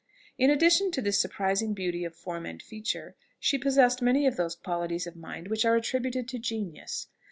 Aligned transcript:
In 0.39 0.49
addition 0.49 0.89
to 0.93 1.01
this 1.03 1.21
surprising 1.21 1.75
beauty 1.75 2.05
of 2.05 2.15
form 2.15 2.43
and 2.47 2.59
feature, 2.59 3.15
she 3.39 3.59
possessed 3.59 4.01
many 4.01 4.25
of 4.25 4.35
those 4.35 4.55
qualities 4.55 5.05
of 5.05 5.15
mind 5.15 5.47
which 5.47 5.63
are 5.63 5.75
attributed 5.75 6.27
to 6.29 6.39
genius. 6.39 7.07